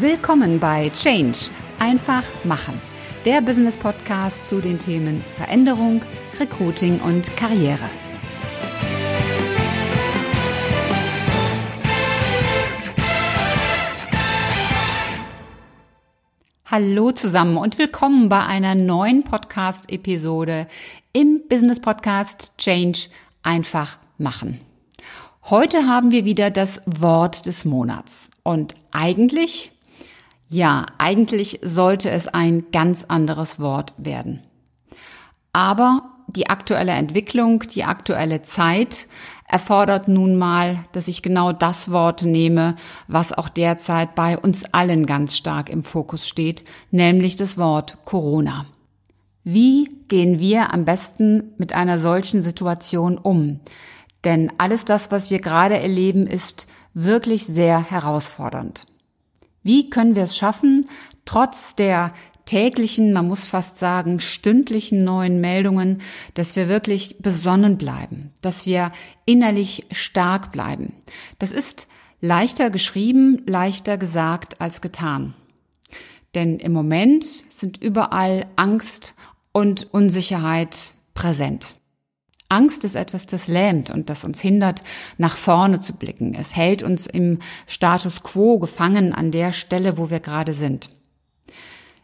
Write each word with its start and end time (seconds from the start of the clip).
Willkommen 0.00 0.58
bei 0.58 0.90
Change. 0.90 1.38
Einfach 1.78 2.24
machen. 2.42 2.80
Der 3.24 3.40
Business 3.40 3.76
Podcast 3.76 4.48
zu 4.48 4.60
den 4.60 4.80
Themen 4.80 5.22
Veränderung, 5.36 6.02
Recruiting 6.40 6.98
und 6.98 7.36
Karriere. 7.36 7.88
Hallo 16.68 17.12
zusammen 17.12 17.56
und 17.56 17.78
willkommen 17.78 18.28
bei 18.28 18.44
einer 18.44 18.74
neuen 18.74 19.22
Podcast-Episode 19.22 20.66
im 21.12 21.42
Business 21.48 21.78
Podcast 21.78 22.54
Change 22.58 23.10
einfach 23.44 23.98
machen. 24.18 24.60
Heute 25.44 25.86
haben 25.86 26.10
wir 26.10 26.24
wieder 26.24 26.50
das 26.50 26.82
Wort 26.84 27.46
des 27.46 27.64
Monats 27.64 28.30
und 28.42 28.74
eigentlich 28.90 29.70
ja, 30.48 30.86
eigentlich 30.98 31.60
sollte 31.62 32.10
es 32.10 32.28
ein 32.28 32.66
ganz 32.72 33.04
anderes 33.04 33.60
Wort 33.60 33.94
werden. 33.96 34.40
Aber 35.52 36.02
die 36.28 36.48
aktuelle 36.48 36.92
Entwicklung, 36.92 37.60
die 37.60 37.84
aktuelle 37.84 38.42
Zeit 38.42 39.06
erfordert 39.46 40.08
nun 40.08 40.36
mal, 40.36 40.84
dass 40.92 41.06
ich 41.06 41.22
genau 41.22 41.52
das 41.52 41.90
Wort 41.90 42.22
nehme, 42.22 42.76
was 43.08 43.32
auch 43.32 43.48
derzeit 43.48 44.14
bei 44.14 44.38
uns 44.38 44.64
allen 44.72 45.06
ganz 45.06 45.36
stark 45.36 45.68
im 45.68 45.82
Fokus 45.82 46.26
steht, 46.26 46.64
nämlich 46.90 47.36
das 47.36 47.58
Wort 47.58 47.98
Corona. 48.04 48.66
Wie 49.44 49.90
gehen 50.08 50.38
wir 50.38 50.72
am 50.72 50.86
besten 50.86 51.52
mit 51.58 51.74
einer 51.74 51.98
solchen 51.98 52.40
Situation 52.40 53.18
um? 53.18 53.60
Denn 54.24 54.50
alles 54.56 54.86
das, 54.86 55.12
was 55.12 55.30
wir 55.30 55.38
gerade 55.38 55.78
erleben, 55.78 56.26
ist 56.26 56.66
wirklich 56.94 57.44
sehr 57.44 57.90
herausfordernd. 57.90 58.86
Wie 59.64 59.90
können 59.90 60.14
wir 60.14 60.22
es 60.22 60.36
schaffen, 60.36 60.88
trotz 61.24 61.74
der 61.74 62.14
täglichen, 62.44 63.12
man 63.12 63.26
muss 63.26 63.46
fast 63.46 63.78
sagen, 63.78 64.20
stündlichen 64.20 65.02
neuen 65.02 65.40
Meldungen, 65.40 66.02
dass 66.34 66.54
wir 66.56 66.68
wirklich 66.68 67.16
besonnen 67.18 67.78
bleiben, 67.78 68.32
dass 68.42 68.66
wir 68.66 68.92
innerlich 69.24 69.86
stark 69.90 70.52
bleiben. 70.52 70.92
Das 71.38 71.50
ist 71.50 71.88
leichter 72.20 72.70
geschrieben, 72.70 73.42
leichter 73.46 73.98
gesagt 73.98 74.60
als 74.60 74.80
getan. 74.80 75.34
Denn 76.34 76.58
im 76.58 76.72
Moment 76.72 77.24
sind 77.48 77.82
überall 77.82 78.46
Angst 78.56 79.14
und 79.52 79.92
Unsicherheit 79.94 80.92
präsent. 81.14 81.76
Angst 82.54 82.84
ist 82.84 82.94
etwas, 82.94 83.26
das 83.26 83.48
lähmt 83.48 83.90
und 83.90 84.08
das 84.08 84.24
uns 84.24 84.40
hindert, 84.40 84.82
nach 85.18 85.36
vorne 85.36 85.80
zu 85.80 85.92
blicken. 85.94 86.34
Es 86.34 86.54
hält 86.54 86.82
uns 86.82 87.06
im 87.06 87.40
Status 87.66 88.22
quo 88.22 88.58
gefangen 88.58 89.12
an 89.12 89.30
der 89.30 89.52
Stelle, 89.52 89.98
wo 89.98 90.10
wir 90.10 90.20
gerade 90.20 90.52
sind. 90.52 90.90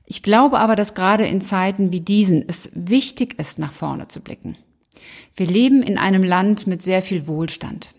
Ich 0.04 0.24
glaube 0.24 0.58
aber, 0.58 0.74
dass 0.74 0.94
gerade 0.94 1.24
in 1.24 1.40
Zeiten 1.40 1.92
wie 1.92 2.00
diesen 2.00 2.48
es 2.48 2.68
wichtig 2.74 3.38
ist, 3.38 3.60
nach 3.60 3.72
vorne 3.72 4.08
zu 4.08 4.20
blicken. 4.20 4.56
Wir 5.36 5.46
leben 5.46 5.82
in 5.82 5.98
einem 5.98 6.24
Land 6.24 6.66
mit 6.66 6.82
sehr 6.82 7.00
viel 7.00 7.28
Wohlstand. 7.28 7.94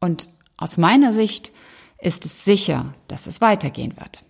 Und 0.00 0.30
aus 0.56 0.78
meiner 0.78 1.12
Sicht 1.12 1.52
ist 1.98 2.24
es 2.24 2.44
sicher, 2.44 2.94
dass 3.08 3.26
es 3.26 3.40
weitergehen 3.40 3.94
wird. 3.98 4.24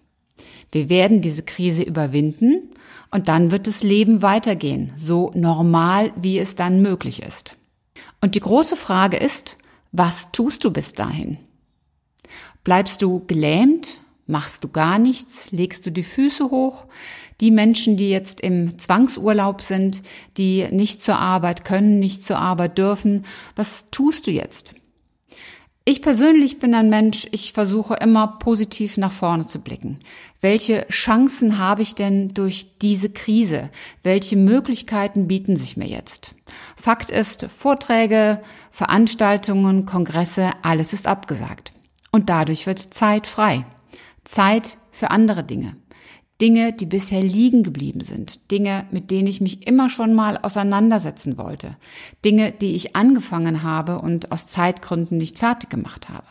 Wir 0.75 0.89
werden 0.89 1.20
diese 1.20 1.44
Krise 1.44 1.84
überwinden 1.84 2.70
und 3.12 3.28
dann 3.28 3.53
wird 3.53 3.69
das 3.69 3.84
Leben 3.84 4.22
weitergehen, 4.22 4.92
so 4.97 5.30
normal, 5.34 6.12
wie 6.17 6.39
es 6.39 6.56
dann 6.56 6.83
möglich 6.83 7.22
ist. 7.22 7.56
Und 8.20 8.34
die 8.34 8.41
große 8.41 8.75
Frage 8.75 9.17
ist, 9.17 9.56
was 9.92 10.33
tust 10.33 10.64
du 10.64 10.72
bis 10.72 10.92
dahin? 10.92 11.39
Bleibst 12.64 13.02
du 13.02 13.25
gelähmt? 13.27 14.00
Machst 14.27 14.64
du 14.64 14.69
gar 14.69 14.98
nichts? 14.98 15.52
Legst 15.52 15.86
du 15.86 15.92
die 15.92 16.02
Füße 16.02 16.50
hoch? 16.50 16.86
Die 17.41 17.52
Menschen, 17.52 17.97
die 17.97 18.11
jetzt 18.11 18.41
im 18.41 18.78
Zwangsurlaub 18.78 19.61
sind, 19.61 20.02
die 20.36 20.67
nicht 20.72 21.00
zur 21.00 21.19
Arbeit 21.19 21.64
können, 21.64 22.01
nicht 22.01 22.24
zur 22.24 22.39
Arbeit 22.39 22.79
dürfen, 22.79 23.24
was 23.55 23.90
tust 23.90 24.27
du 24.27 24.33
jetzt? 24.33 24.74
Ich 25.86 26.00
persönlich 26.00 26.61
bin 26.61 26.74
ein 26.74 26.89
Mensch, 26.89 27.27
ich 27.30 27.52
versuche 27.52 27.92
immer 27.96 28.39
positiv 28.39 28.96
nach 28.96 29.12
vorne 29.12 29.45
zu 29.45 29.61
blicken. 29.61 29.98
Welche 30.40 30.89
Chancen 30.89 31.58
habe 31.58 31.83
ich 31.83 31.95
denn 31.95 32.33
durch 32.33 32.78
diese 32.78 33.11
Krise? 33.11 33.68
Welche 34.02 34.36
Möglichkeiten 34.36 35.28
bieten 35.28 35.56
sich 35.56 35.77
mir 35.77 35.86
jetzt? 35.86 36.34
Fakt 36.74 37.11
ist, 37.11 37.48
Vorträge, 37.55 38.40
Veranstaltungen, 38.70 39.84
Kongresse, 39.84 40.52
alles 40.62 40.95
ist 40.95 41.06
abgesagt. 41.06 41.74
Und 42.11 42.30
dadurch 42.30 42.66
wird 42.66 42.78
Zeit 42.78 43.27
frei. 43.27 43.66
Zeit 44.24 44.78
für 44.90 45.11
andere 45.11 45.45
Dinge. 45.45 45.77
Dinge, 46.40 46.72
die 46.72 46.86
bisher 46.86 47.22
liegen 47.22 47.62
geblieben 47.62 48.00
sind, 48.00 48.50
Dinge, 48.50 48.86
mit 48.90 49.11
denen 49.11 49.28
ich 49.28 49.40
mich 49.40 49.67
immer 49.67 49.89
schon 49.89 50.14
mal 50.14 50.36
auseinandersetzen 50.39 51.39
wollte, 51.39 51.77
Dinge, 52.24 52.50
die 52.50 52.74
ich 52.74 52.96
angefangen 52.96 53.62
habe 53.62 54.00
und 54.00 54.33
aus 54.33 54.48
Zeitgründen 54.48 55.17
nicht 55.17 55.39
fertig 55.39 55.70
gemacht 55.70 56.08
habe. 56.08 56.27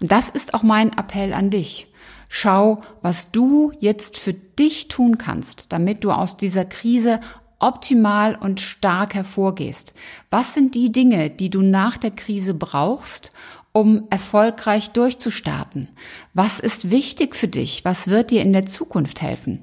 Und 0.00 0.12
das 0.12 0.28
ist 0.28 0.54
auch 0.54 0.62
mein 0.62 0.92
Appell 0.92 1.32
an 1.32 1.50
dich. 1.50 1.88
Schau, 2.28 2.82
was 3.00 3.30
du 3.30 3.72
jetzt 3.80 4.18
für 4.18 4.34
dich 4.34 4.88
tun 4.88 5.16
kannst, 5.16 5.72
damit 5.72 6.04
du 6.04 6.12
aus 6.12 6.36
dieser 6.36 6.66
Krise 6.66 7.20
optimal 7.58 8.36
und 8.36 8.60
stark 8.60 9.14
hervorgehst. 9.14 9.94
Was 10.30 10.54
sind 10.54 10.74
die 10.74 10.92
Dinge, 10.92 11.30
die 11.30 11.50
du 11.50 11.62
nach 11.62 11.96
der 11.96 12.12
Krise 12.12 12.54
brauchst, 12.54 13.32
um 13.78 14.08
erfolgreich 14.10 14.90
durchzustarten? 14.90 15.88
Was 16.34 16.58
ist 16.58 16.90
wichtig 16.90 17.36
für 17.36 17.46
dich? 17.46 17.84
Was 17.84 18.08
wird 18.08 18.32
dir 18.32 18.42
in 18.42 18.52
der 18.52 18.66
Zukunft 18.66 19.22
helfen? 19.22 19.62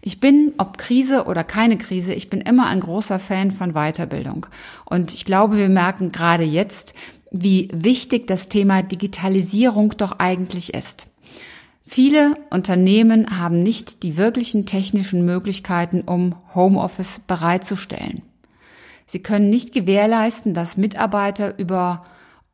Ich 0.00 0.20
bin, 0.20 0.52
ob 0.56 0.78
Krise 0.78 1.24
oder 1.24 1.42
keine 1.42 1.78
Krise, 1.78 2.14
ich 2.14 2.30
bin 2.30 2.40
immer 2.40 2.68
ein 2.68 2.78
großer 2.78 3.18
Fan 3.18 3.50
von 3.50 3.72
Weiterbildung. 3.72 4.46
Und 4.84 5.12
ich 5.12 5.24
glaube, 5.24 5.56
wir 5.56 5.68
merken 5.68 6.12
gerade 6.12 6.44
jetzt, 6.44 6.94
wie 7.32 7.68
wichtig 7.72 8.28
das 8.28 8.48
Thema 8.48 8.82
Digitalisierung 8.82 9.94
doch 9.98 10.12
eigentlich 10.20 10.72
ist. 10.72 11.08
Viele 11.82 12.36
Unternehmen 12.50 13.40
haben 13.40 13.62
nicht 13.62 14.04
die 14.04 14.16
wirklichen 14.16 14.64
technischen 14.64 15.24
Möglichkeiten, 15.24 16.02
um 16.02 16.36
Homeoffice 16.54 17.18
bereitzustellen. 17.18 18.22
Sie 19.06 19.18
können 19.18 19.50
nicht 19.50 19.72
gewährleisten, 19.72 20.54
dass 20.54 20.76
Mitarbeiter 20.76 21.58
über 21.58 22.04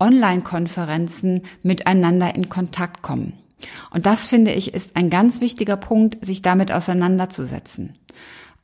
Online-Konferenzen 0.05 1.43
miteinander 1.63 2.35
in 2.35 2.51
Kontakt 2.51 3.01
kommen. 3.01 3.33
Und 3.91 4.05
das 4.05 4.29
finde 4.29 4.53
ich 4.53 4.75
ist 4.75 4.97
ein 4.97 5.09
ganz 5.09 5.41
wichtiger 5.41 5.79
Punkt, 5.79 6.23
sich 6.23 6.43
damit 6.43 6.71
auseinanderzusetzen. 6.71 7.95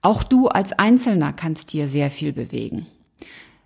Auch 0.02 0.22
du 0.22 0.48
als 0.48 0.72
Einzelner 0.72 1.32
kannst 1.32 1.72
dir 1.72 1.88
sehr 1.88 2.10
viel 2.10 2.34
bewegen. 2.34 2.86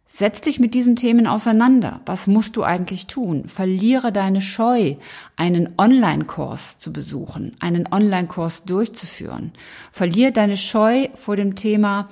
Setz 0.07 0.41
dich 0.41 0.61
mit 0.61 0.75
diesen 0.75 0.95
Themen 0.95 1.27
auseinander. 1.27 2.01
Was 2.07 2.29
musst 2.29 2.55
du 2.57 2.63
eigentlich 2.63 3.09
tun? 3.09 3.49
Verliere 3.49 4.13
deine 4.13 4.41
Scheu, 4.41 4.95
einen 5.35 5.75
Online-Kurs 5.77 6.79
zu 6.79 6.93
besuchen, 6.93 7.57
einen 7.59 7.89
Online-Kurs 7.91 8.63
durchzuführen. 8.63 9.53
Verliere 9.91 10.31
deine 10.31 10.57
Scheu 10.57 11.09
vor 11.15 11.35
dem 11.35 11.57
Thema 11.57 12.09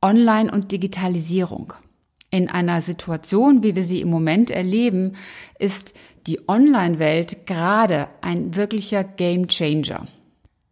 Online 0.00 0.50
und 0.50 0.72
Digitalisierung 0.72 1.74
in 2.36 2.50
einer 2.50 2.82
Situation, 2.82 3.62
wie 3.62 3.74
wir 3.74 3.82
sie 3.82 4.02
im 4.02 4.10
Moment 4.10 4.50
erleben, 4.50 5.14
ist 5.58 5.94
die 6.26 6.46
Online-Welt 6.46 7.46
gerade 7.46 8.08
ein 8.20 8.54
wirklicher 8.54 9.04
Game 9.04 9.48
Changer. 9.48 10.06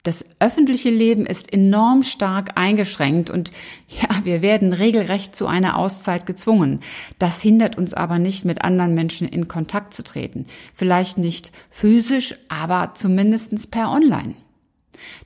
Das 0.03 0.27
öffentliche 0.41 0.91
Leben 0.91 1.25
ist 1.25 1.51
enorm 1.51 2.03
stark 2.03 2.59
eingeschränkt 2.59 3.31
und 3.31 3.51
ja, 3.89 4.11
wir 4.25 4.43
werden 4.43 4.75
regelrecht 4.75 5.35
zu 5.35 5.47
einer 5.47 5.79
Auszeit 5.79 6.27
gezwungen. 6.27 6.81
Das 7.19 7.41
hindert 7.41 7.79
uns 7.79 7.95
aber 7.95 8.19
nicht, 8.19 8.45
mit 8.45 8.63
anderen 8.63 8.93
Menschen 8.93 9.27
in 9.27 9.49
Kontakt 9.49 9.95
zu 9.95 10.05
treten. 10.05 10.45
Vielleicht 10.75 11.17
nicht 11.17 11.51
physisch, 11.71 12.35
aber 12.51 12.93
zumindestens 12.93 13.67
per 13.67 13.91
Online. 13.91 14.35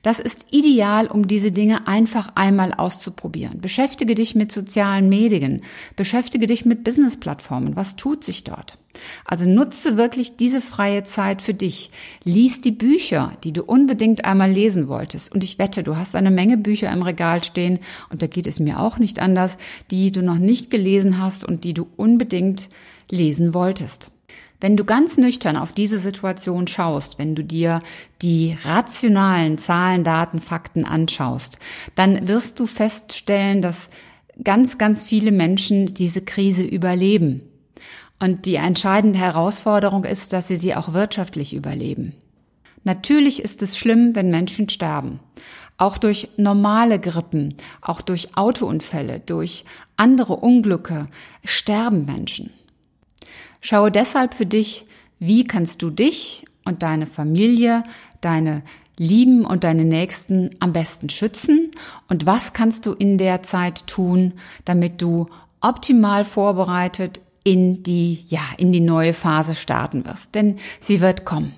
Das 0.01 0.19
ist 0.19 0.47
ideal, 0.51 1.07
um 1.07 1.27
diese 1.27 1.51
Dinge 1.51 1.87
einfach 1.87 2.31
einmal 2.35 2.73
auszuprobieren. 2.73 3.61
Beschäftige 3.61 4.15
dich 4.15 4.35
mit 4.35 4.51
sozialen 4.51 5.09
Medien, 5.09 5.61
beschäftige 5.95 6.47
dich 6.47 6.65
mit 6.65 6.83
Business-Plattformen. 6.83 7.75
Was 7.75 7.95
tut 7.95 8.23
sich 8.23 8.43
dort? 8.43 8.77
Also 9.25 9.45
nutze 9.45 9.97
wirklich 9.97 10.35
diese 10.35 10.61
freie 10.61 11.03
Zeit 11.03 11.41
für 11.41 11.53
dich. 11.53 11.91
Lies 12.23 12.61
die 12.61 12.71
Bücher, 12.71 13.33
die 13.43 13.53
du 13.53 13.63
unbedingt 13.63 14.25
einmal 14.25 14.51
lesen 14.51 14.87
wolltest. 14.87 15.33
Und 15.33 15.43
ich 15.43 15.59
wette, 15.59 15.83
du 15.83 15.95
hast 15.95 16.15
eine 16.15 16.31
Menge 16.31 16.57
Bücher 16.57 16.91
im 16.91 17.01
Regal 17.01 17.43
stehen, 17.43 17.79
und 18.09 18.21
da 18.21 18.27
geht 18.27 18.47
es 18.47 18.59
mir 18.59 18.79
auch 18.79 18.97
nicht 18.97 19.19
anders, 19.19 19.57
die 19.91 20.11
du 20.11 20.21
noch 20.21 20.37
nicht 20.37 20.71
gelesen 20.71 21.21
hast 21.21 21.43
und 21.43 21.63
die 21.63 21.73
du 21.73 21.87
unbedingt 21.97 22.69
lesen 23.09 23.53
wolltest. 23.53 24.11
Wenn 24.61 24.75
du 24.75 24.83
ganz 24.83 25.17
nüchtern 25.17 25.55
auf 25.55 25.71
diese 25.71 25.99
Situation 25.99 26.67
schaust, 26.67 27.17
wenn 27.17 27.33
du 27.33 27.43
dir 27.43 27.81
die 28.21 28.57
rationalen 28.65 29.57
Zahlen, 29.57 30.03
Daten, 30.03 30.41
Fakten 30.41 30.83
anschaust, 30.83 31.59
dann 31.95 32.27
wirst 32.27 32.59
du 32.59 32.67
feststellen, 32.67 33.61
dass 33.61 33.89
ganz, 34.43 34.77
ganz 34.77 35.03
viele 35.03 35.31
Menschen 35.31 35.93
diese 35.93 36.21
Krise 36.21 36.63
überleben. 36.63 37.41
Und 38.19 38.45
die 38.45 38.55
entscheidende 38.55 39.17
Herausforderung 39.17 40.03
ist, 40.03 40.33
dass 40.33 40.49
sie 40.49 40.57
sie 40.57 40.75
auch 40.75 40.91
wirtschaftlich 40.91 41.53
überleben. 41.53 42.13
Natürlich 42.83 43.41
ist 43.41 43.61
es 43.61 43.77
schlimm, 43.77 44.13
wenn 44.13 44.29
Menschen 44.29 44.67
sterben. 44.67 45.21
Auch 45.77 45.97
durch 45.97 46.29
normale 46.35 46.99
Grippen, 46.99 47.55
auch 47.81 48.01
durch 48.01 48.35
Autounfälle, 48.35 49.21
durch 49.21 49.63
andere 49.95 50.35
Unglücke 50.35 51.07
sterben 51.45 52.05
Menschen. 52.05 52.51
Schaue 53.61 53.91
deshalb 53.91 54.33
für 54.33 54.45
dich, 54.45 54.85
wie 55.19 55.45
kannst 55.45 55.81
du 55.81 55.89
dich 55.89 56.45
und 56.65 56.81
deine 56.83 57.05
Familie, 57.05 57.83
deine 58.21 58.63
Lieben 58.97 59.45
und 59.45 59.63
deine 59.63 59.85
Nächsten 59.85 60.49
am 60.59 60.73
besten 60.73 61.09
schützen 61.09 61.71
und 62.09 62.25
was 62.25 62.53
kannst 62.53 62.85
du 62.85 62.93
in 62.93 63.17
der 63.17 63.43
Zeit 63.43 63.87
tun, 63.87 64.33
damit 64.65 65.01
du 65.01 65.27
optimal 65.61 66.25
vorbereitet 66.25 67.21
in 67.43 67.83
die, 67.83 68.25
ja, 68.27 68.41
in 68.57 68.71
die 68.71 68.81
neue 68.81 69.13
Phase 69.13 69.55
starten 69.55 70.05
wirst. 70.05 70.35
Denn 70.35 70.57
sie 70.79 71.01
wird 71.01 71.25
kommen. 71.25 71.55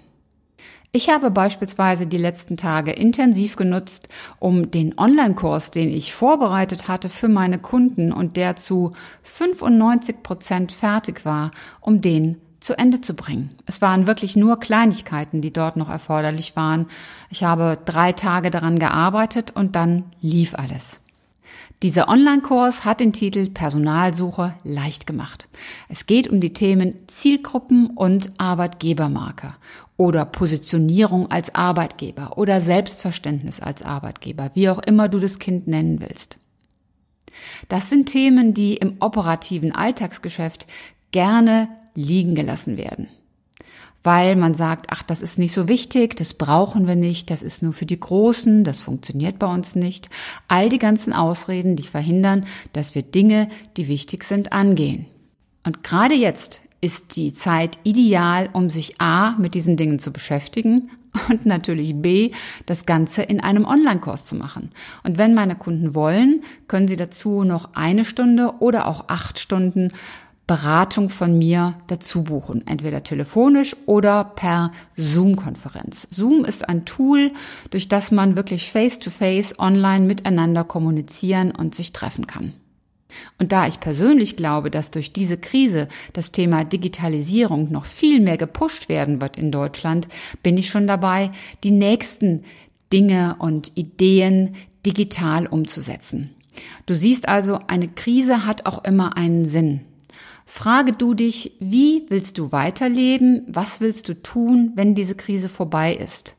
Ich 0.94 1.10
habe 1.10 1.32
beispielsweise 1.32 2.06
die 2.06 2.18
letzten 2.18 2.58
Tage 2.58 2.92
intensiv 2.92 3.56
genutzt, 3.56 4.10
um 4.40 4.72
den 4.72 4.98
Online-Kurs, 5.00 5.72
den 5.72 5.88
ich 5.88 6.14
vorbereitet 6.14 6.90
hatte 6.90 7.08
für 7.08 7.30
meine 7.30 7.60
Kunden 7.60 8.12
und 8.12 8.36
der 8.36 8.58
zu 8.58 8.92
95 9.24 10.22
Prozent 10.22 10.74
fertig 10.74 11.24
war, 11.24 11.52
um 11.80 12.02
den 12.02 12.42
zu 12.60 12.78
Ende 12.78 13.00
zu 13.00 13.14
bringen. 13.14 13.56
Es 13.66 13.82
waren 13.82 14.06
wirklich 14.06 14.36
nur 14.36 14.60
Kleinigkeiten, 14.60 15.40
die 15.40 15.54
dort 15.54 15.78
noch 15.78 15.90
erforderlich 15.90 16.58
waren. 16.58 16.88
Ich 17.30 17.46
habe 17.46 17.78
drei 17.86 18.12
Tage 18.12 18.52
daran 18.52 18.78
gearbeitet 18.78 19.52
und 19.56 19.78
dann 19.78 20.12
lief 20.20 20.56
alles. 20.56 21.00
Dieser 21.84 22.10
Online-Kurs 22.10 22.86
hat 22.86 23.00
den 23.00 23.14
Titel 23.14 23.50
Personalsuche 23.50 24.54
leicht 24.64 25.08
gemacht. 25.08 25.48
Es 25.90 26.06
geht 26.06 26.28
um 26.28 26.40
die 26.40 26.54
Themen 26.54 26.94
Zielgruppen 27.08 27.88
und 27.88 28.30
Arbeitgebermarke 28.38 29.56
oder 30.02 30.26
Positionierung 30.26 31.30
als 31.30 31.54
Arbeitgeber 31.54 32.36
oder 32.40 32.60
Selbstverständnis 32.60 33.60
als 33.60 33.84
Arbeitgeber, 33.84 34.50
wie 34.56 34.68
auch 34.68 34.80
immer 34.80 35.08
du 35.10 35.20
das 35.20 35.38
Kind 35.38 35.68
nennen 35.68 36.00
willst. 36.02 36.40
Das 37.70 37.92
sind 37.92 38.08
Themen, 38.08 38.56
die 38.56 38.78
im 38.78 38.96
operativen 39.00 39.74
Alltagsgeschäft 39.74 40.66
gerne 41.12 41.70
liegen 41.94 42.34
gelassen 42.34 42.78
werden 42.78 43.10
weil 44.04 44.36
man 44.36 44.56
sagt, 44.56 44.88
ach, 44.90 45.04
das 45.04 45.22
ist 45.22 45.38
nicht 45.38 45.54
so 45.54 45.68
wichtig, 45.68 46.16
das 46.16 46.34
brauchen 46.34 46.88
wir 46.88 46.96
nicht, 46.96 47.30
das 47.30 47.44
ist 47.44 47.62
nur 47.62 47.72
für 47.72 47.86
die 47.86 48.00
Großen, 48.00 48.64
das 48.64 48.82
funktioniert 48.82 49.38
bei 49.38 49.46
uns 49.46 49.76
nicht. 49.76 50.10
All 50.48 50.70
die 50.70 50.80
ganzen 50.80 51.14
Ausreden, 51.14 51.76
die 51.76 51.84
verhindern, 51.84 52.48
dass 52.74 52.96
wir 52.96 53.04
Dinge, 53.04 53.48
die 53.78 53.88
wichtig 53.88 54.24
sind, 54.24 54.54
angehen. 54.54 55.06
Und 55.68 55.84
gerade 55.84 56.16
jetzt 56.16 56.62
ist 56.82 57.16
die 57.16 57.34
Zeit 57.34 57.78
ideal, 57.84 58.50
um 58.54 58.70
sich 58.70 59.00
A 59.00 59.36
mit 59.38 59.54
diesen 59.54 59.78
Dingen 59.78 60.00
zu 60.00 60.12
beschäftigen 60.12 60.90
und 61.30 61.46
natürlich 61.46 61.96
B, 61.96 62.32
das 62.66 62.86
Ganze 62.86 63.22
in 63.22 63.40
einem 63.40 63.66
Online-Kurs 63.66 64.26
zu 64.26 64.36
machen. 64.36 64.72
Und 65.04 65.18
wenn 65.18 65.34
meine 65.34 65.56
Kunden 65.56 65.94
wollen, 65.94 66.44
können 66.68 66.88
sie 66.88 66.98
dazu 66.98 67.44
noch 67.44 67.70
eine 67.74 68.06
Stunde 68.06 68.56
oder 68.60 68.88
auch 68.88 69.06
acht 69.08 69.40
Stunden 69.40 69.90
Beratung 70.48 71.10
von 71.10 71.38
mir 71.38 71.76
dazu 71.88 72.24
buchen, 72.24 72.68
entweder 72.68 73.04
telefonisch 73.04 73.74
oder 73.86 74.26
per 74.26 74.72
Zoom-Konferenz. 74.98 76.10
Zoom 76.10 76.44
ist 76.44 76.68
ein 76.68 76.84
Tool, 76.84 77.32
durch 77.70 77.88
das 77.88 78.12
man 78.12 78.36
wirklich 78.36 78.70
face-to-face 78.70 79.54
-face 79.56 79.60
online 79.60 80.06
miteinander 80.06 80.66
kommunizieren 80.66 81.52
und 81.52 81.74
sich 81.74 81.94
treffen 81.94 82.28
kann. 82.28 82.54
Und 83.40 83.52
da 83.52 83.68
ich 83.68 83.80
persönlich 83.80 84.36
glaube, 84.36 84.72
dass 84.72 84.92
durch 84.92 85.14
diese 85.14 85.38
Krise 85.38 85.88
das 86.14 86.32
Thema 86.32 86.64
Digitalisierung 86.64 87.72
noch 87.72 87.86
viel 87.86 88.20
mehr 88.20 88.38
gepusht 88.38 88.90
werden 88.90 89.22
wird 89.22 89.38
in 89.38 89.52
Deutschland, 89.52 90.08
bin 90.44 90.58
ich 90.58 90.70
schon 90.70 90.88
dabei, 90.88 91.32
die 91.64 91.72
nächsten 91.72 92.44
Dinge 92.92 93.36
und 93.40 93.72
Ideen 93.76 94.56
digital 94.86 95.48
umzusetzen. 95.48 96.36
Du 96.86 96.94
siehst 96.94 97.28
also, 97.30 97.60
eine 97.68 97.88
Krise 97.88 98.46
hat 98.46 98.66
auch 98.66 98.84
immer 98.84 99.16
einen 99.18 99.46
Sinn. 99.46 99.82
Frage 100.46 100.92
du 100.92 101.14
dich, 101.14 101.54
wie 101.60 102.06
willst 102.10 102.38
du 102.38 102.52
weiterleben? 102.52 103.44
Was 103.48 103.80
willst 103.80 104.10
du 104.10 104.22
tun, 104.22 104.74
wenn 104.76 104.96
diese 104.96 105.16
Krise 105.16 105.48
vorbei 105.48 105.96
ist? 105.96 106.36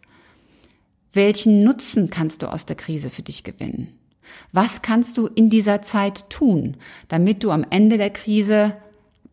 Welchen 1.14 1.64
Nutzen 1.64 2.10
kannst 2.10 2.42
du 2.42 2.52
aus 2.52 2.66
der 2.66 2.76
Krise 2.76 3.10
für 3.10 3.22
dich 3.22 3.42
gewinnen? 3.42 3.88
Was 4.52 4.82
kannst 4.82 5.18
du 5.18 5.26
in 5.26 5.50
dieser 5.50 5.82
Zeit 5.82 6.30
tun, 6.30 6.76
damit 7.08 7.44
du 7.44 7.50
am 7.50 7.64
Ende 7.68 7.98
der 7.98 8.10
Krise 8.10 8.76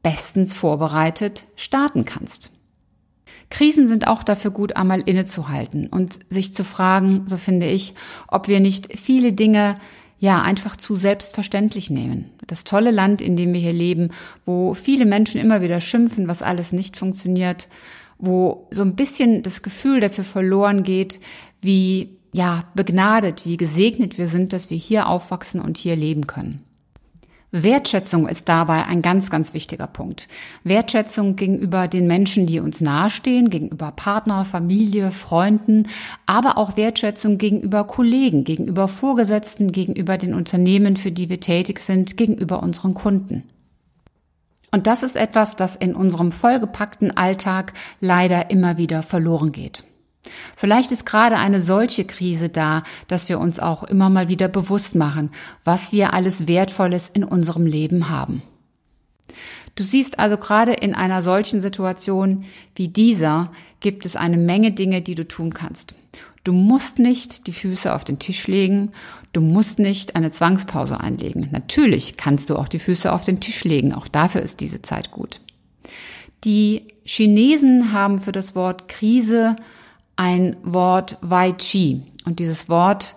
bestens 0.04 0.56
vorbereitet 0.56 1.46
starten 1.56 2.06
kannst? 2.06 2.52
Krisen 3.50 3.88
sind 3.88 4.08
auch 4.08 4.24
dafür 4.24 4.52
gut, 4.52 4.76
einmal 4.76 5.02
innezuhalten 5.02 5.88
und 5.88 6.20
sich 6.30 6.54
zu 6.54 6.64
fragen, 6.64 7.24
so 7.26 7.38
finde 7.38 7.66
ich, 7.68 7.96
ob 8.28 8.48
wir 8.48 8.60
nicht 8.60 8.98
viele 8.98 9.34
Dinge 9.34 9.78
ja 10.20 10.42
einfach 10.42 10.76
zu 10.76 10.98
selbstverständlich 10.98 11.90
nehmen. 11.90 12.30
Das 12.46 12.64
tolle 12.64 12.92
Land, 12.92 13.22
in 13.22 13.38
dem 13.38 13.54
wir 13.54 13.60
hier 13.60 13.74
leben, 13.74 14.10
wo 14.46 14.74
viele 14.74 15.06
Menschen 15.06 15.40
immer 15.40 15.62
wieder 15.62 15.82
schimpfen, 15.82 16.28
was 16.28 16.42
alles 16.42 16.74
nicht 16.74 16.98
funktioniert, 16.98 17.68
wo 18.18 18.68
so 18.70 18.84
ein 18.84 18.96
bisschen 18.96 19.44
das 19.44 19.64
Gefühl 19.64 20.02
dafür 20.02 20.26
verloren 20.26 20.84
geht, 20.84 21.20
wie 21.62 22.19
ja 22.32 22.66
begnadet, 22.76 23.46
wie 23.46 23.58
gesegnet 23.58 24.18
wir 24.18 24.28
sind, 24.28 24.54
dass 24.54 24.70
wir 24.70 24.78
hier 24.78 25.08
aufwachsen 25.08 25.62
und 25.62 25.78
hier 25.78 25.96
leben 25.96 26.28
können. 26.28 26.64
Wertschätzung 27.52 28.28
ist 28.28 28.48
dabei 28.48 28.86
ein 28.86 29.02
ganz, 29.02 29.32
ganz 29.32 29.56
wichtiger 29.56 29.88
Punkt. 29.88 30.28
Wertschätzung 30.64 31.36
gegenüber 31.36 31.88
den 31.88 32.06
Menschen, 32.06 32.46
die 32.46 32.60
uns 32.60 32.80
nahestehen, 32.80 33.50
gegenüber 33.50 33.92
Partner, 33.92 34.46
Familie, 34.46 35.10
Freunden, 35.10 35.88
aber 36.28 36.60
auch 36.60 36.78
Wertschätzung 36.78 37.40
gegenüber 37.40 37.86
Kollegen, 37.86 38.44
gegenüber 38.44 38.88
Vorgesetzten, 38.88 39.72
gegenüber 39.72 40.20
den 40.20 40.36
Unternehmen, 40.36 40.96
für 40.96 41.12
die 41.12 41.30
wir 41.30 41.40
tätig 41.40 41.80
sind, 41.80 42.18
gegenüber 42.18 42.62
unseren 42.62 42.94
Kunden. 42.94 43.44
Und 44.72 44.86
das 44.86 45.02
ist 45.02 45.16
etwas, 45.16 45.56
das 45.56 45.76
in 45.76 45.96
unserem 45.96 46.32
vollgepackten 46.32 47.18
Alltag 47.18 47.74
leider 48.00 48.52
immer 48.52 48.78
wieder 48.78 49.02
verloren 49.02 49.52
geht. 49.52 49.84
Vielleicht 50.56 50.92
ist 50.92 51.06
gerade 51.06 51.38
eine 51.38 51.62
solche 51.62 52.06
Krise 52.06 52.50
da, 52.50 52.84
dass 53.08 53.30
wir 53.30 53.40
uns 53.40 53.60
auch 53.60 53.84
immer 53.84 54.10
mal 54.10 54.30
wieder 54.30 54.48
bewusst 54.48 54.96
machen, 54.96 55.32
was 55.64 55.92
wir 55.92 56.14
alles 56.14 56.48
Wertvolles 56.48 57.10
in 57.10 57.24
unserem 57.24 57.66
Leben 57.66 58.10
haben. 58.10 58.42
Du 59.76 59.84
siehst 59.84 60.20
also 60.20 60.38
gerade 60.38 60.74
in 60.74 60.94
einer 60.94 61.22
solchen 61.22 61.62
Situation 61.62 62.46
wie 62.76 62.90
dieser 62.90 63.52
gibt 63.80 64.06
es 64.06 64.16
eine 64.16 64.38
Menge 64.38 64.72
Dinge, 64.72 65.02
die 65.02 65.16
du 65.16 65.26
tun 65.26 65.54
kannst. 65.54 65.96
Du 66.44 66.52
musst 66.54 67.00
nicht 67.00 67.48
die 67.48 67.54
Füße 67.54 67.94
auf 67.94 68.04
den 68.04 68.20
Tisch 68.20 68.48
legen, 68.48 68.92
du 69.34 69.42
musst 69.42 69.80
nicht 69.80 70.16
eine 70.16 70.32
Zwangspause 70.32 71.00
einlegen. 71.00 71.50
Natürlich 71.52 72.18
kannst 72.18 72.50
du 72.50 72.56
auch 72.56 72.68
die 72.68 72.80
Füße 72.80 73.12
auf 73.12 73.24
den 73.24 73.40
Tisch 73.40 73.64
legen, 73.64 73.94
auch 73.94 74.08
dafür 74.08 74.42
ist 74.42 74.60
diese 74.60 74.82
Zeit 74.82 75.12
gut. 75.12 75.42
Die 76.44 76.88
Chinesen 77.04 77.92
haben 77.92 78.20
für 78.20 78.32
das 78.32 78.56
Wort 78.56 78.88
Krise 78.88 79.56
ein 80.20 80.58
Wort 80.64 81.18
Wei 81.22 81.54
Chi. 81.54 82.04
Und 82.26 82.40
dieses 82.40 82.68
Wort 82.68 83.16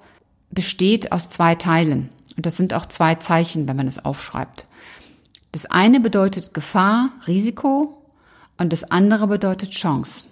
besteht 0.52 1.10
aus 1.10 1.28
zwei 1.28 1.56
Teilen. 1.56 2.10
Und 2.36 2.46
das 2.46 2.56
sind 2.56 2.74
auch 2.74 2.86
zwei 2.86 3.16
Zeichen, 3.16 3.66
wenn 3.66 3.76
man 3.76 3.88
es 3.88 4.04
aufschreibt. 4.04 4.68
Das 5.50 5.66
eine 5.66 5.98
bedeutet 5.98 6.54
Gefahr, 6.54 7.10
Risiko 7.26 8.00
und 8.56 8.72
das 8.72 8.84
andere 8.92 9.26
bedeutet 9.26 9.72
Chance. 9.72 10.26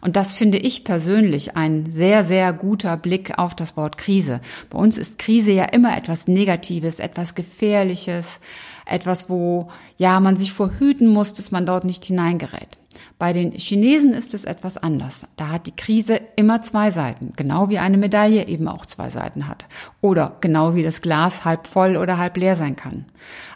Und 0.00 0.14
das 0.14 0.36
finde 0.36 0.58
ich 0.58 0.84
persönlich 0.84 1.56
ein 1.56 1.90
sehr, 1.90 2.24
sehr 2.24 2.52
guter 2.52 2.96
Blick 2.96 3.36
auf 3.36 3.56
das 3.56 3.76
Wort 3.76 3.98
Krise. 3.98 4.40
Bei 4.70 4.78
uns 4.78 4.98
ist 4.98 5.18
Krise 5.18 5.50
ja 5.50 5.64
immer 5.64 5.96
etwas 5.96 6.28
Negatives, 6.28 7.00
etwas 7.00 7.34
Gefährliches, 7.34 8.38
etwas, 8.86 9.28
wo 9.28 9.70
ja 9.98 10.20
man 10.20 10.36
sich 10.36 10.52
vorhüten 10.52 11.08
muss, 11.08 11.32
dass 11.32 11.50
man 11.50 11.66
dort 11.66 11.84
nicht 11.84 12.04
hineingerät. 12.04 12.78
Bei 13.18 13.32
den 13.32 13.52
Chinesen 13.52 14.12
ist 14.12 14.34
es 14.34 14.44
etwas 14.44 14.76
anders. 14.76 15.26
Da 15.36 15.48
hat 15.48 15.66
die 15.66 15.76
Krise 15.76 16.20
immer 16.36 16.62
zwei 16.62 16.90
Seiten, 16.90 17.32
genau 17.36 17.68
wie 17.68 17.78
eine 17.78 17.96
Medaille 17.96 18.46
eben 18.46 18.68
auch 18.68 18.86
zwei 18.86 19.10
Seiten 19.10 19.48
hat. 19.48 19.66
Oder 20.00 20.36
genau 20.40 20.74
wie 20.74 20.82
das 20.82 21.00
Glas 21.00 21.44
halb 21.44 21.66
voll 21.66 21.96
oder 21.96 22.18
halb 22.18 22.36
leer 22.36 22.56
sein 22.56 22.76
kann. 22.76 23.06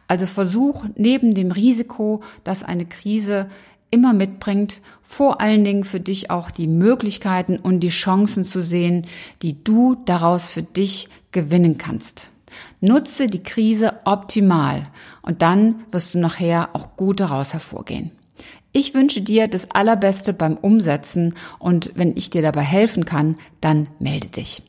Also 0.09 0.27
versuch 0.27 0.85
neben 0.97 1.35
dem 1.35 1.53
Risiko, 1.53 2.23
dass 2.45 2.65
eine 2.65 2.87
Krise 2.87 3.49
immer 3.91 4.13
mitbringt, 4.13 4.81
vor 5.03 5.41
allen 5.41 5.65
Dingen 5.65 5.85
für 5.85 6.01
dich 6.01 6.31
auch 6.31 6.51
die 6.51 6.69
Möglichkeiten 6.69 7.59
und 7.59 7.81
die 7.81 7.89
Chancen 7.89 8.45
zu 8.45 8.63
sehen, 8.63 9.07
die 9.43 9.63
du 9.63 9.97
daraus 10.05 10.51
für 10.51 10.63
dich 10.63 11.09
gewinnen 11.33 11.79
kannst. 11.79 12.29
Nutze 12.81 13.27
die 13.27 13.43
Krise 13.43 14.01
optimal 14.05 14.87
und 15.23 15.43
dann 15.43 15.85
wirst 15.91 16.15
du 16.15 16.19
nachher 16.19 16.71
auch 16.73 16.97
gut 16.97 17.21
daraus 17.21 17.53
hervorgehen. 17.53 18.11
Ich 18.73 18.95
wünsche 18.95 19.21
dir 19.21 19.49
das 19.49 19.71
Allerbeste 19.73 20.33
beim 20.33 20.57
Umsetzen 20.57 21.35
und 21.59 21.93
wenn 21.95 22.17
ich 22.17 22.31
dir 22.31 22.43
dabei 22.43 22.63
helfen 22.63 23.05
kann, 23.05 23.37
dann 23.61 23.89
melde 23.99 24.29
dich. 24.29 24.63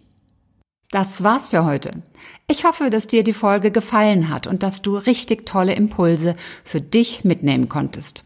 Das 0.90 1.24
war's 1.24 1.50
für 1.50 1.64
heute. 1.64 1.92
Ich 2.48 2.66
hoffe, 2.66 2.90
dass 2.90 3.08
dir 3.08 3.24
die 3.24 3.34
Folge 3.34 3.72
gefallen 3.72 4.30
hat 4.30 4.46
und 4.46 4.62
dass 4.62 4.82
du 4.82 4.98
richtig 4.98 5.46
tolle 5.46 5.74
Impulse 5.74 6.36
für 6.64 6.82
dich 6.82 7.24
mitnehmen 7.24 7.70
konntest. 7.70 8.26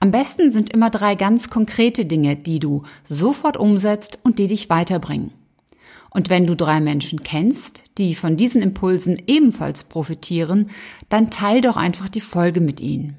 Am 0.00 0.10
besten 0.10 0.50
sind 0.50 0.72
immer 0.72 0.90
drei 0.90 1.14
ganz 1.16 1.50
konkrete 1.50 2.06
Dinge, 2.06 2.36
die 2.36 2.60
du 2.60 2.84
sofort 3.08 3.56
umsetzt 3.56 4.20
und 4.22 4.38
die 4.38 4.48
dich 4.48 4.70
weiterbringen. 4.70 5.32
Und 6.10 6.30
wenn 6.30 6.46
du 6.46 6.56
drei 6.56 6.80
Menschen 6.80 7.20
kennst, 7.20 7.82
die 7.98 8.14
von 8.14 8.36
diesen 8.36 8.62
Impulsen 8.62 9.20
ebenfalls 9.26 9.84
profitieren, 9.84 10.70
dann 11.08 11.30
teil 11.30 11.60
doch 11.60 11.76
einfach 11.76 12.08
die 12.08 12.22
Folge 12.22 12.60
mit 12.60 12.80
ihnen. 12.80 13.18